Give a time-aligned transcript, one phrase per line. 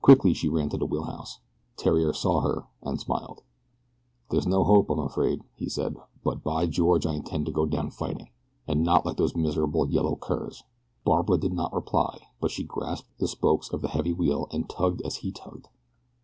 [0.00, 1.40] Quickly she ran to the wheelhouse.
[1.76, 3.42] Theriere saw her and smiled.
[4.30, 7.90] "There's no hope, I'm afraid," he said; "but, by George, I intend to go down
[7.90, 8.30] fighting,
[8.68, 10.62] and not like those miserable yellow curs."
[11.04, 15.02] Barbara did not reply, but she grasped the spokes of the heavy wheel and tugged
[15.02, 15.66] as he tugged.